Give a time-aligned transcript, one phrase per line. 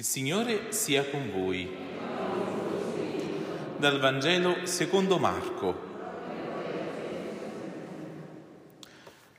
[0.00, 1.68] Il Signore sia con voi.
[3.76, 5.78] Dal Vangelo secondo Marco.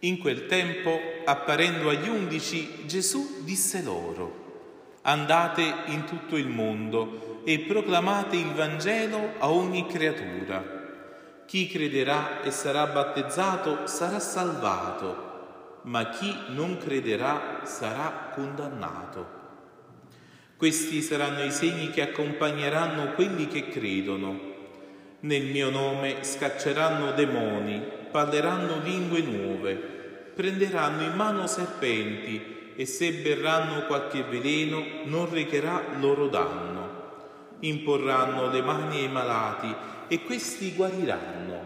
[0.01, 7.61] In quel tempo, apparendo agli undici, Gesù disse loro, andate in tutto il mondo e
[7.61, 11.43] proclamate il Vangelo a ogni creatura.
[11.47, 19.40] Chi crederà e sarà battezzato sarà salvato, ma chi non crederà sarà condannato.
[20.61, 24.39] Questi saranno i segni che accompagneranno quelli che credono.
[25.21, 29.73] Nel mio nome scacceranno demoni, parleranno lingue nuove,
[30.35, 36.89] prenderanno in mano serpenti e se berranno qualche veleno non recherà loro danno.
[37.61, 39.75] Imporranno le mani ai malati
[40.09, 41.59] e questi guariranno.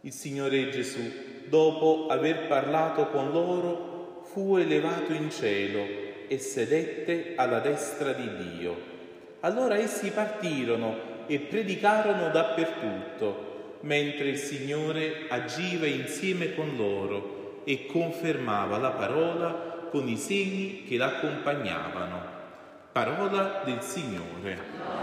[0.00, 1.12] Il Signore Gesù,
[1.46, 8.76] dopo aver parlato con loro, fu elevato in cielo e sedette alla destra di Dio.
[9.40, 18.78] Allora essi partirono e predicarono dappertutto, mentre il Signore agiva insieme con loro e confermava
[18.78, 22.36] la parola con i segni che l'accompagnavano.
[22.92, 24.97] Parola del Signore.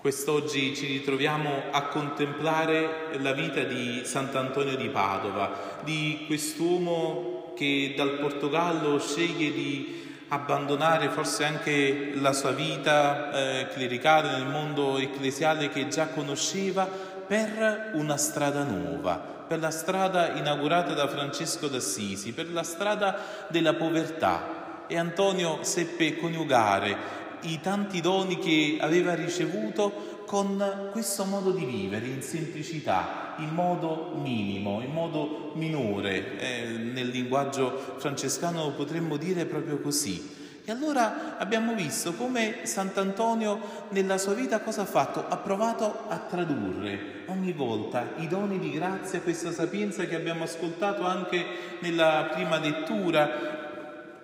[0.00, 8.12] Quest'oggi ci ritroviamo a contemplare la vita di Sant'Antonio di Padova, di quest'uomo che dal
[8.12, 15.88] Portogallo sceglie di abbandonare forse anche la sua vita eh, clericale nel mondo ecclesiale che
[15.88, 22.62] già conosceva per una strada nuova, per la strada inaugurata da Francesco d'Assisi, per la
[22.62, 23.18] strada
[23.50, 24.86] della povertà.
[24.86, 32.06] E Antonio seppe coniugare i tanti doni che aveva ricevuto con questo modo di vivere
[32.06, 36.38] in semplicità, in modo minimo, in modo minore.
[36.38, 40.38] Eh, nel linguaggio francescano potremmo dire proprio così.
[40.64, 43.58] E allora abbiamo visto come Sant'Antonio
[43.88, 45.24] nella sua vita cosa ha fatto?
[45.26, 51.04] Ha provato a tradurre ogni volta i doni di grazia, questa sapienza che abbiamo ascoltato
[51.04, 51.44] anche
[51.80, 53.69] nella prima lettura,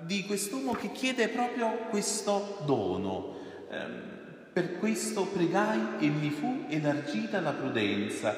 [0.06, 3.34] di quest'uomo che chiede proprio questo dono.
[3.70, 4.14] Eh,
[4.52, 8.34] per questo pregai e mi fu elargita la prudenza,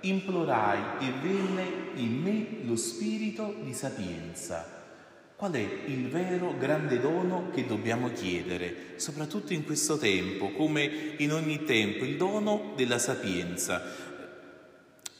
[0.00, 1.64] implorai e venne
[1.96, 4.76] in me lo spirito di sapienza.
[5.36, 11.32] Qual è il vero grande dono che dobbiamo chiedere, soprattutto in questo tempo, come in
[11.32, 14.08] ogni tempo, il dono della sapienza?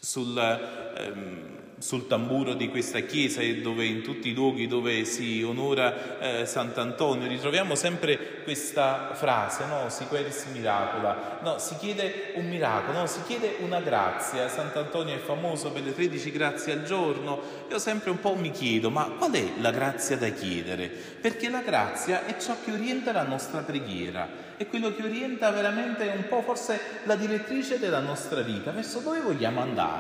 [0.08, 5.42] Sul, ehm, sul tamburo di questa chiesa e dove in tutti i luoghi dove si
[5.42, 9.90] onora eh, Sant'Antonio ritroviamo sempre questa frase, no?
[9.90, 11.58] Si queris miracola, no?
[11.58, 13.06] Si chiede un miracolo, no?
[13.06, 14.48] Si chiede una grazia.
[14.48, 17.66] Sant'Antonio è famoso per le 13 grazie al giorno.
[17.70, 20.88] Io sempre un po' mi chiedo, ma qual è la grazia da chiedere?
[20.88, 26.10] Perché la grazia è ciò che orienta la nostra preghiera, è quello che orienta veramente
[26.16, 29.97] un po' forse la direttrice della nostra vita, verso dove vogliamo andare.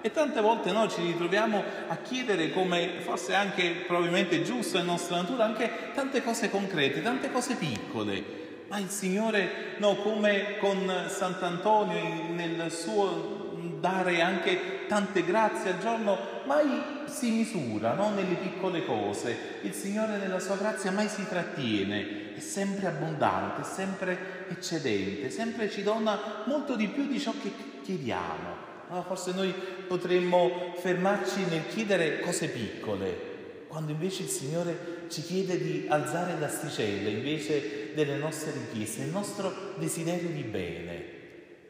[0.00, 5.16] E tante volte noi ci ritroviamo a chiedere, come forse anche probabilmente giusto in nostra
[5.16, 8.44] natura, anche tante cose concrete, tante cose piccole.
[8.68, 13.46] Ma il Signore, no, come con Sant'Antonio nel suo
[13.80, 18.10] dare anche tante grazie al giorno, mai si misura no?
[18.10, 19.58] nelle piccole cose.
[19.62, 25.70] Il Signore nella sua grazia mai si trattiene, è sempre abbondante, è sempre eccedente, sempre
[25.70, 27.52] ci dona molto di più di ciò che
[27.82, 28.74] chiediamo.
[28.88, 29.52] No, forse noi
[29.88, 37.08] potremmo fermarci nel chiedere cose piccole, quando invece il Signore ci chiede di alzare l'asticella
[37.08, 41.04] invece delle nostre richieste, il nostro desiderio di bene,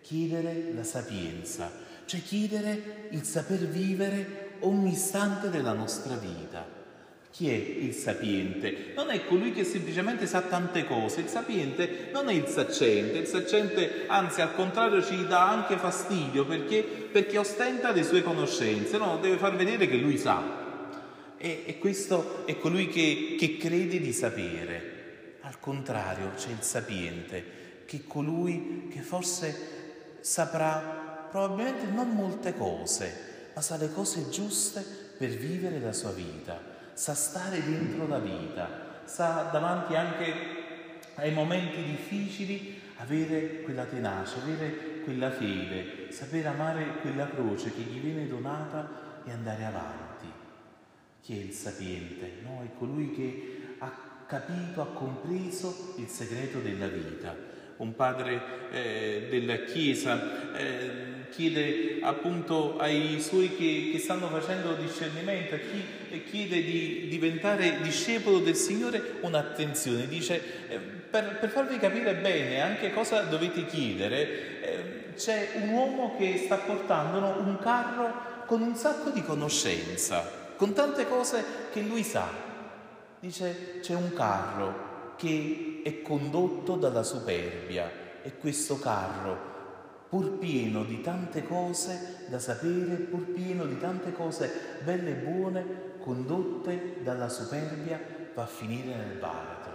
[0.02, 1.72] chiedere la sapienza,
[2.04, 6.75] cioè chiedere il saper vivere ogni istante della nostra vita.
[7.36, 8.94] Chi è il sapiente?
[8.94, 13.26] Non è colui che semplicemente sa tante cose, il sapiente non è il saccente, il
[13.26, 19.18] saccente anzi al contrario ci dà anche fastidio perché, perché ostenta le sue conoscenze, no?
[19.18, 21.34] deve far vedere che lui sa.
[21.36, 25.36] E, e questo è colui che, che crede di sapere.
[25.42, 27.44] Al contrario c'è il sapiente,
[27.84, 34.82] che è colui che forse saprà probabilmente non molte cose, ma sa le cose giuste
[35.18, 40.32] per vivere la sua vita sa stare dentro la vita, sa davanti anche
[41.16, 48.00] ai momenti difficili avere quella tenacia, avere quella fede, sapere amare quella croce che gli
[48.00, 50.26] viene donata e andare avanti.
[51.20, 52.38] Chi è il sapiente?
[52.42, 53.92] No, è colui che ha
[54.26, 57.54] capito, ha compreso il segreto della vita.
[57.76, 65.54] un padre eh, della Chiesa, eh, chiede appunto ai suoi che, che, stanno facendo discernimento,
[65.54, 72.14] a chi chiede di diventare discepolo del Signore, un'attenzione, dice eh, per, per, farvi capire
[72.14, 78.62] bene anche cosa dovete chiedere, eh, c'è un uomo che sta portando un carro con
[78.62, 82.44] un sacco di conoscenza, con tante cose che lui sa.
[83.18, 87.90] Dice c'è un carro che è condotto dalla superbia
[88.22, 89.55] e questo carro
[90.08, 95.64] pur pieno di tante cose da sapere, pur pieno di tante cose belle e buone,
[95.98, 98.00] condotte dalla superbia,
[98.34, 99.74] va a finire nel baratro.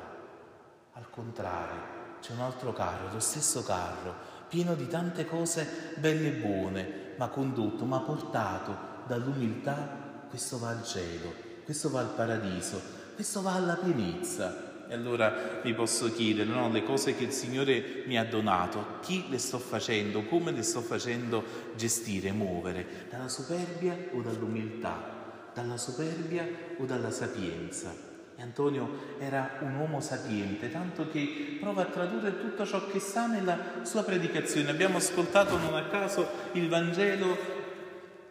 [0.94, 4.14] Al contrario, c'è un altro carro, lo stesso carro,
[4.48, 10.84] pieno di tante cose belle e buone, ma condotto, ma portato dall'umiltà, questo va al
[10.84, 11.34] cielo,
[11.66, 12.82] questo va al paradiso,
[13.16, 14.70] questo va alla pienezza.
[14.92, 19.24] E allora mi posso chiedere, no, le cose che il Signore mi ha donato, chi
[19.30, 21.46] le sto facendo, come le sto facendo
[21.78, 26.46] gestire, muovere, dalla superbia o dall'umiltà, dalla superbia
[26.76, 27.94] o dalla sapienza.
[28.36, 33.28] E Antonio era un uomo sapiente, tanto che prova a tradurre tutto ciò che sa
[33.28, 34.72] nella sua predicazione.
[34.72, 37.61] Abbiamo ascoltato non a caso il Vangelo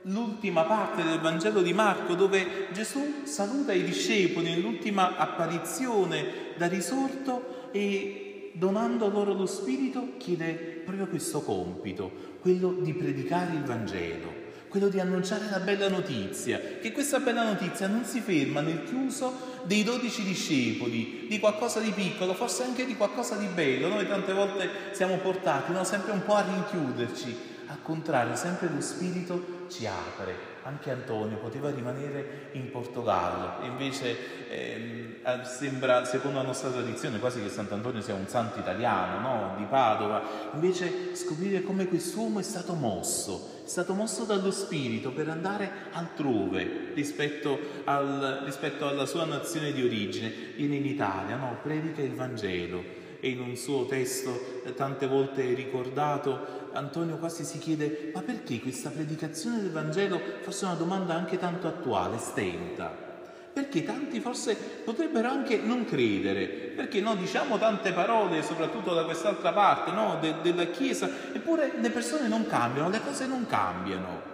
[0.03, 7.69] l'ultima parte del Vangelo di Marco dove Gesù saluta i discepoli nell'ultima apparizione da risorto
[7.73, 14.89] e donando loro lo Spirito chiede proprio questo compito, quello di predicare il Vangelo, quello
[14.89, 19.85] di annunciare la bella notizia, che questa bella notizia non si ferma nel chiuso dei
[19.85, 23.89] dodici discepoli, di qualcosa di piccolo, forse anche di qualcosa di bello.
[23.89, 25.85] Noi tante volte siamo portati no?
[25.85, 27.37] sempre un po' a rinchiuderci,
[27.67, 30.59] al contrario, sempre lo Spirito ci apre.
[30.63, 37.49] Anche Antonio poteva rimanere in Portogallo, invece ehm, sembra, secondo la nostra tradizione, quasi che
[37.49, 39.55] Sant'Antonio sia un santo italiano, no?
[39.57, 40.21] di Padova.
[40.53, 46.91] Invece scoprire come quest'uomo è stato mosso, è stato mosso dallo Spirito per andare altrove
[46.93, 50.31] rispetto, al, rispetto alla sua nazione di origine.
[50.57, 51.57] Viene in Italia, no?
[51.63, 57.59] predica il Vangelo e in un suo testo eh, tante volte ricordato, Antonio quasi si
[57.59, 63.09] chiede ma perché questa predicazione del Vangelo, forse è una domanda anche tanto attuale, stenta?
[63.53, 69.53] Perché tanti forse potrebbero anche non credere, perché no, diciamo tante parole, soprattutto da quest'altra
[69.53, 74.29] parte no, de- della Chiesa, eppure le persone non cambiano, le cose non cambiano.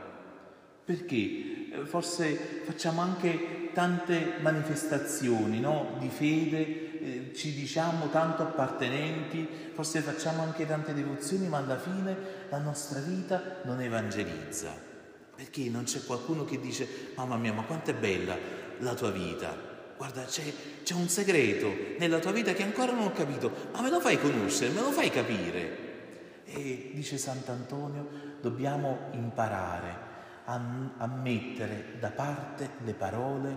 [0.84, 1.14] Perché?
[1.14, 10.00] Eh, forse facciamo anche tante manifestazioni no, di fede, eh, ci diciamo tanto appartenenti, forse
[10.00, 12.16] facciamo anche tante devozioni, ma alla fine
[12.48, 14.74] la nostra vita non evangelizza.
[15.36, 18.36] Perché non c'è qualcuno che dice, mamma mia, ma quanto è bella
[18.80, 19.54] la tua vita?
[19.96, 20.42] Guarda, c'è,
[20.82, 24.18] c'è un segreto nella tua vita che ancora non ho capito, ma me lo fai
[24.18, 25.84] conoscere, me lo fai capire.
[26.44, 28.08] E dice Sant'Antonio,
[28.40, 30.04] dobbiamo imparare
[30.46, 30.60] a,
[30.96, 33.56] a mettere da parte le parole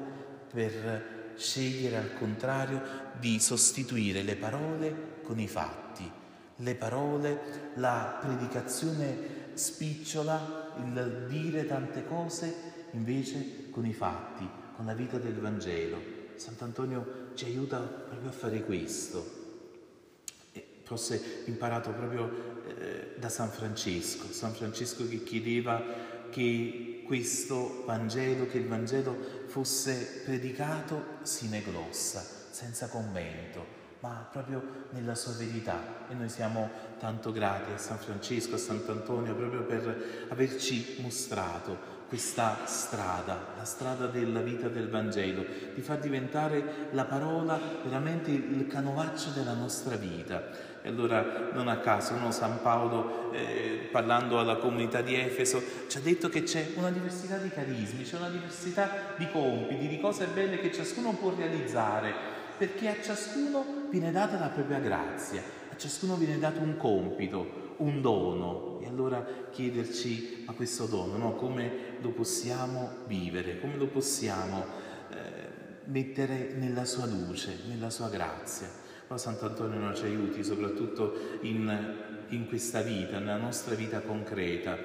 [0.51, 2.81] per scegliere al contrario
[3.17, 6.09] di sostituire le parole con i fatti,
[6.57, 14.93] le parole, la predicazione spicciola, il dire tante cose invece con i fatti, con la
[14.93, 16.17] vita del Vangelo.
[16.35, 19.37] Sant'Antonio ci aiuta proprio a fare questo.
[20.51, 25.81] E forse imparato proprio eh, da San Francesco, San Francesco che chiedeva
[26.29, 33.65] che questo Vangelo, che il Vangelo fosse predicato sine glossa, senza commento,
[34.01, 36.05] ma proprio nella sua verità.
[36.07, 42.65] E noi siamo tanto grati a San Francesco, a Sant'Antonio, proprio per averci mostrato questa
[42.65, 49.29] strada, la strada della vita del Vangelo, di far diventare la parola veramente il canovaccio
[49.29, 50.67] della nostra vita.
[50.81, 55.97] E allora non a caso no, San Paolo, eh, parlando alla comunità di Efeso, ci
[55.97, 60.25] ha detto che c'è una diversità di carismi, c'è una diversità di compiti, di cose
[60.33, 62.11] belle che ciascuno può realizzare,
[62.57, 68.01] perché a ciascuno viene data la propria grazia, a ciascuno viene dato un compito, un
[68.01, 68.79] dono.
[68.81, 71.35] E allora chiederci a questo dono, no?
[71.35, 74.65] come lo possiamo vivere, come lo possiamo
[75.11, 75.49] eh,
[75.85, 78.67] mettere nella sua luce, nella sua grazia.
[79.07, 81.95] Oh, Sant'Antonio non ci aiuti soprattutto in,
[82.29, 84.77] in questa vita, nella nostra vita concreta.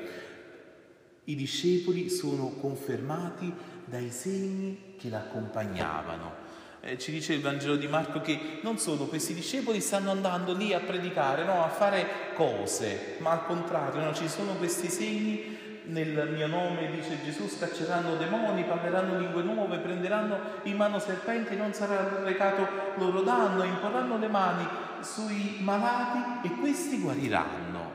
[1.24, 3.52] I discepoli sono confermati
[3.84, 6.42] dai segni che l'accompagnavano.
[6.86, 10.74] Eh, ci dice il Vangelo di Marco che non solo questi discepoli stanno andando lì
[10.74, 16.28] a predicare, no, a fare cose, ma al contrario, no, ci sono questi segni nel
[16.34, 22.22] mio nome, dice Gesù, scacceranno demoni, parleranno lingue nuove, prenderanno in mano serpenti, non sarà
[22.22, 24.66] recato loro danno, imporranno le mani
[25.00, 27.92] sui malati e questi guariranno.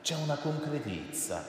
[0.00, 1.44] C'è una concretezza.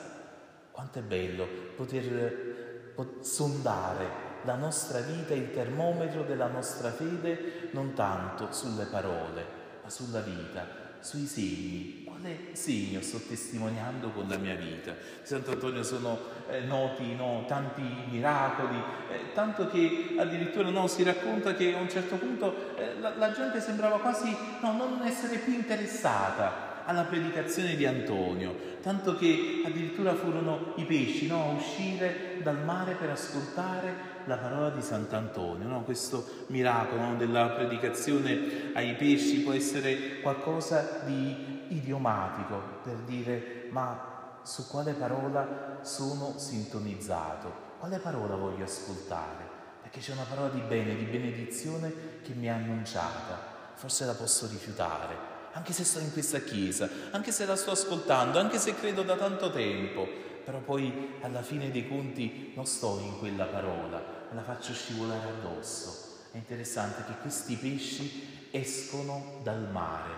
[0.72, 8.52] Quanto è bello poter sondare la nostra vita, il termometro della nostra fede, non tanto
[8.52, 9.46] sulle parole,
[9.84, 10.66] ma sulla vita,
[11.00, 12.04] sui segni.
[12.06, 14.92] Quale segno sto testimoniando con la mia vita?
[14.92, 16.18] Di Sant'Antonio sono
[16.50, 18.78] eh, noti no, tanti miracoli,
[19.12, 23.32] eh, tanto che addirittura no, si racconta che a un certo punto eh, la, la,
[23.32, 30.16] gente sembrava quasi no, non essere più interessata alla predicazione di Antonio, tanto che addirittura
[30.16, 33.94] furono i pesci no, a uscire dal mare per ascoltare
[34.26, 35.84] la parola di Sant'Antonio, no?
[35.84, 37.16] questo miracolo no?
[37.16, 45.78] della predicazione ai pesci può essere qualcosa di idiomatico per dire ma su quale parola
[45.82, 49.48] sono sintonizzato, quale parola voglio ascoltare,
[49.84, 51.94] perché c'è una parola di bene, di benedizione
[52.24, 53.38] che mi ha annunciata,
[53.76, 58.40] forse la posso rifiutare, anche se sto in questa chiesa, anche se la sto ascoltando,
[58.40, 60.08] anche se credo da tanto tempo,
[60.44, 63.98] però poi alla fine dei conti non sto in quella parola,
[64.30, 66.08] me la faccio scivolare addosso.
[66.32, 70.12] È interessante che questi pesci escono dal mare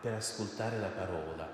[0.00, 1.48] per ascoltare la parola.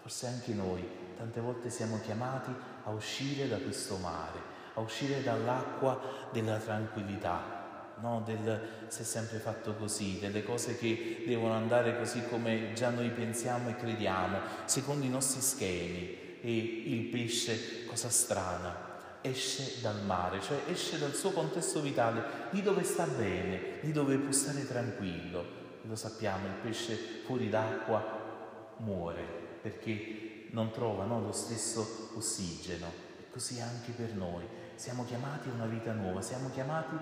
[0.00, 4.38] Forse anche noi tante volte siamo chiamati a uscire da questo mare,
[4.74, 7.65] a uscire dall'acqua della tranquillità,
[8.00, 8.22] no?
[8.24, 13.10] del se è sempre fatto così, delle cose che devono andare così come già noi
[13.10, 16.24] pensiamo e crediamo, secondo i nostri schemi.
[16.40, 22.62] E il pesce, cosa strana, esce dal mare, cioè esce dal suo contesto vitale, lì
[22.62, 25.64] dove sta bene, lì dove può stare tranquillo.
[25.82, 32.86] Lo sappiamo, il pesce fuori d'acqua muore perché non trova no, lo stesso ossigeno.
[33.18, 34.44] E così anche per noi.
[34.76, 36.94] Siamo chiamati a una vita nuova, siamo chiamati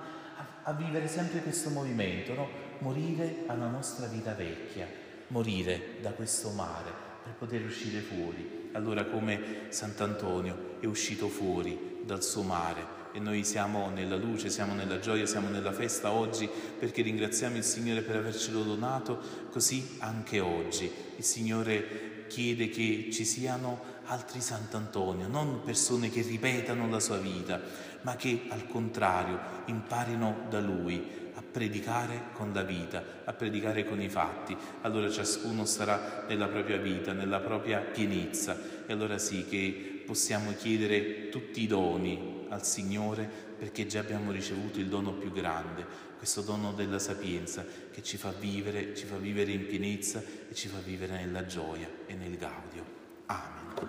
[0.62, 2.48] a, vivere sempre questo movimento, no?
[2.78, 4.86] morire alla nostra vita vecchia,
[5.28, 6.90] morire da questo mare
[7.22, 8.70] per poter uscire fuori.
[8.72, 14.74] Allora come Sant'Antonio è uscito fuori dal suo mare e noi siamo nella luce, siamo
[14.74, 16.48] nella gioia, siamo nella festa oggi
[16.78, 23.24] perché ringraziamo il Signore per avercelo donato, così anche oggi il Signore chiede che ci
[23.24, 27.60] siano altri Sant'Antonio, non persone che ripetano la sua vita,
[28.02, 34.00] ma che al contrario imparino da Lui a predicare con la vita, a predicare con
[34.00, 34.56] i fatti.
[34.82, 38.56] Allora ciascuno starà nella propria vita, nella propria pienezza
[38.86, 44.78] e allora sì che possiamo chiedere tutti i doni al Signore perché già abbiamo ricevuto
[44.78, 45.84] il dono più grande,
[46.18, 50.68] questo dono della sapienza che ci fa vivere, ci fa vivere in pienezza e ci
[50.68, 53.03] fa vivere nella gioia e nel gaudio.
[53.26, 53.42] 啊
[53.80, 53.88] 明